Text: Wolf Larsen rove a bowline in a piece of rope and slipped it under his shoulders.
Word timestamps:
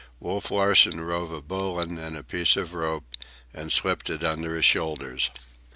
Wolf 0.19 0.49
Larsen 0.49 0.99
rove 1.01 1.31
a 1.31 1.43
bowline 1.43 1.99
in 1.99 2.15
a 2.15 2.23
piece 2.23 2.57
of 2.57 2.73
rope 2.73 3.13
and 3.53 3.71
slipped 3.71 4.09
it 4.09 4.23
under 4.23 4.55
his 4.55 4.65
shoulders. 4.65 5.29